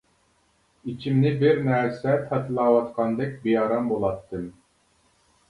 [0.93, 4.51] ئىچىمنى بىر نەرسە تاتىلاۋاتقاندەك بىئارام بولاتتىم.